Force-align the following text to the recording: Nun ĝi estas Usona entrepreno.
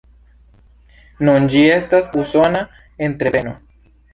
Nun 1.29 1.45
ĝi 1.55 1.61
estas 1.75 2.09
Usona 2.25 2.65
entrepreno. 3.11 3.55